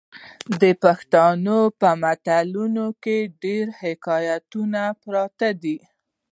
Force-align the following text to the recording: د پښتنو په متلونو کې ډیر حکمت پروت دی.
د 0.61 0.63
پښتنو 0.83 1.59
په 1.79 1.89
متلونو 2.01 2.85
کې 3.03 3.17
ډیر 3.43 3.65
حکمت 3.81 4.41
پروت 5.01 5.39
دی. 5.63 5.77